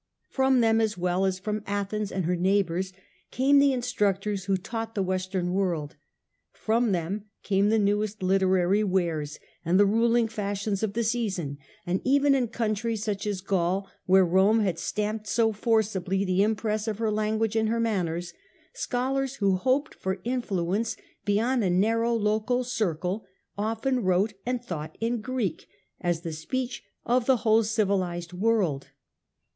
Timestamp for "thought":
24.65-24.97